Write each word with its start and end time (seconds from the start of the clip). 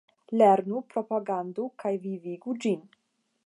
Lernu, 0.41 0.79
propagandu 0.93 1.67
kaj 1.83 1.95
vivigu 2.09 2.57
ĝin! 2.65 2.85